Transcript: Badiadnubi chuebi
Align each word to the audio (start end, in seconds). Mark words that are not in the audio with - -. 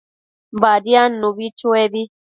Badiadnubi 0.61 1.47
chuebi 1.59 2.01